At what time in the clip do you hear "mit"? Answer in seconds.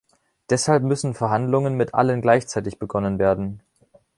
1.77-1.93